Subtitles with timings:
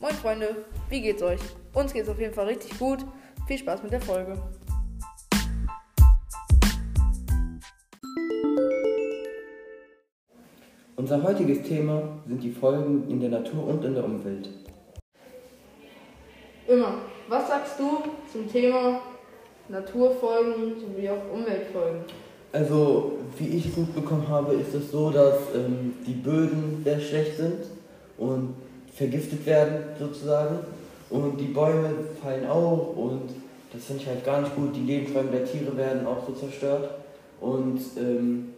[0.00, 0.54] Moin Freunde,
[0.90, 1.40] wie geht's euch?
[1.74, 3.04] Uns geht's auf jeden Fall richtig gut.
[3.48, 4.40] Viel Spaß mit der Folge.
[10.94, 14.48] Unser heutiges Thema sind die Folgen in der Natur und in der Umwelt.
[16.68, 19.00] Immer, was sagst du zum Thema
[19.68, 22.02] Naturfolgen sowie auch Umweltfolgen?
[22.52, 27.00] Also, wie ich es gut bekommen habe, ist es so, dass ähm, die Böden sehr
[27.00, 27.64] schlecht sind
[28.16, 28.54] und
[28.98, 30.58] vergiftet werden sozusagen.
[31.08, 31.90] Und die Bäume
[32.22, 33.30] fallen auch und
[33.72, 34.74] das finde ich halt gar nicht gut.
[34.74, 36.90] Die Lebensräume der Tiere werden auch so zerstört.
[37.40, 38.54] Und ähm,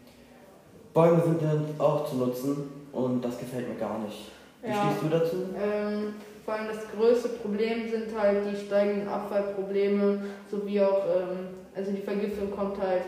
[0.94, 4.30] Bäume sind dann auch zu nutzen und das gefällt mir gar nicht.
[4.62, 4.90] Wie Ja.
[4.90, 5.36] stehst du dazu?
[5.62, 6.14] Ähm,
[6.44, 12.02] vor allem das größte Problem sind halt die steigenden Abfallprobleme sowie auch, ähm, also die
[12.02, 13.02] Vergiftung kommt halt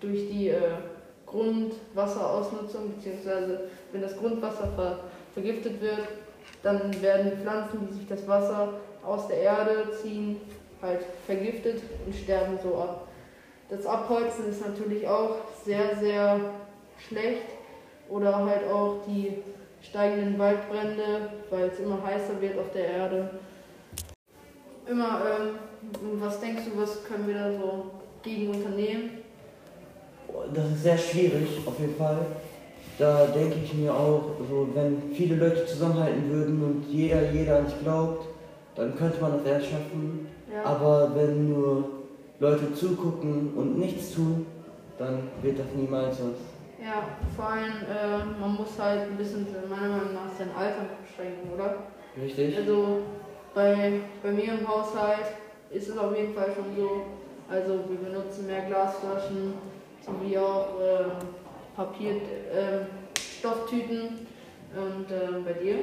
[0.00, 0.58] durch die äh,
[1.26, 5.00] Grundwasserausnutzung, beziehungsweise wenn das Grundwasser ver
[5.32, 5.98] vergiftet wird,
[6.64, 10.40] dann werden die Pflanzen, die sich das Wasser aus der Erde ziehen,
[10.80, 13.08] halt vergiftet und sterben so ab.
[13.68, 16.40] Das Abholzen ist natürlich auch sehr, sehr
[16.98, 17.44] schlecht
[18.08, 19.42] oder halt auch die
[19.82, 23.30] steigenden Waldbrände, weil es immer heißer wird auf der Erde.
[24.86, 27.90] Immer, ähm, was denkst du, was können wir da so
[28.22, 29.22] gegen unternehmen?
[30.54, 32.26] Das ist sehr schwierig, auf jeden Fall.
[32.98, 37.66] Da denke ich mir auch, so, wenn viele Leute zusammenhalten würden und jeder, jeder an
[37.66, 38.28] sich glaubt,
[38.76, 40.28] dann könnte man das erst schaffen.
[40.52, 41.84] Ja, Aber wenn nur
[42.38, 44.46] Leute zugucken und nichts tun,
[44.98, 46.84] dann wird das niemals was.
[46.84, 47.02] ja
[47.34, 51.74] vor allem, äh, man muss halt ein bisschen, meiner Meinung nach, seinen Alltag beschränken, oder?
[52.20, 52.56] Richtig?
[52.56, 52.98] Also
[53.54, 55.26] bei, bei mir im Haushalt
[55.70, 57.02] ist es auf jeden Fall schon so.
[57.50, 59.54] Also wir benutzen mehr Glasflaschen
[60.04, 61.04] sowie auch äh,
[61.76, 64.26] Papier, äh, Stofftüten.
[64.74, 65.74] Und äh, bei dir?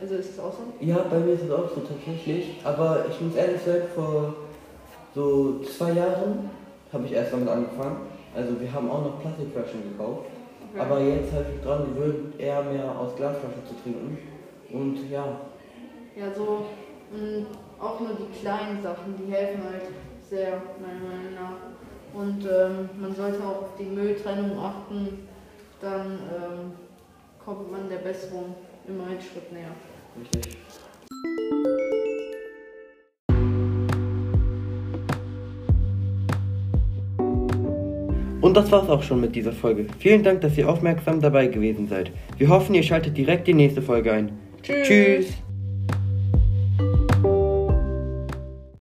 [0.00, 0.58] Also ist es auch so?
[0.80, 2.56] Ja, bei mir ist es auch so tatsächlich.
[2.64, 4.34] Aber ich muss ehrlich sein, vor
[5.14, 6.50] so zwei Jahren
[6.92, 7.98] habe ich erst damit angefangen.
[8.34, 10.26] Also wir haben auch noch Plastikflaschen gekauft.
[10.72, 10.80] Okay.
[10.80, 14.18] Aber jetzt habe ich mich dran gewöhnt, eher mehr aus Glasflaschen zu trinken.
[14.72, 15.24] Und ja,
[16.16, 16.64] Ja, so
[17.12, 17.46] mh,
[17.80, 19.82] auch nur die kleinen Sachen, die helfen halt
[20.28, 22.20] sehr, meiner Meinung nach.
[22.20, 25.28] Und ähm, man sollte auch auf die Mülltrennung achten,
[25.80, 26.72] dann ähm,
[27.44, 28.54] kommt man der Besserung
[28.86, 29.70] immer einen Schritt näher.
[30.18, 30.58] richtig.
[38.40, 39.86] Und das war's auch schon mit dieser Folge.
[39.98, 42.10] Vielen Dank, dass ihr aufmerksam dabei gewesen seid.
[42.38, 44.38] Wir hoffen, ihr schaltet direkt die nächste Folge ein.
[44.62, 44.88] Tschüss.
[44.88, 45.49] Tschüss.